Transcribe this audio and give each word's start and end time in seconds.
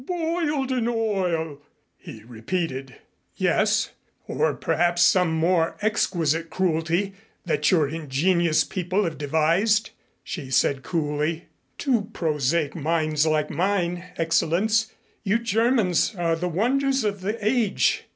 "Boiled 0.07 0.71
in 0.71 0.87
oil!" 0.87 1.61
he 1.95 2.23
repeated. 2.23 2.95
"Yes 3.35 3.91
or 4.27 4.55
perhaps 4.55 5.03
some 5.03 5.31
more 5.31 5.77
exquisite 5.83 6.49
cruelty 6.49 7.13
that 7.45 7.69
your 7.69 7.87
ingenious 7.87 8.63
people 8.63 9.03
have 9.03 9.19
devised," 9.19 9.91
she 10.23 10.49
said 10.49 10.81
coolly. 10.81 11.45
"To 11.77 12.09
prosaic 12.13 12.73
minds 12.75 13.27
like 13.27 13.51
mine, 13.51 14.03
Excellenz, 14.17 14.91
you 15.23 15.37
Germans 15.37 16.15
are 16.17 16.35
the 16.35 16.49
wonders 16.49 17.03
of 17.03 17.21
the 17.21 17.37
age. 17.39 18.05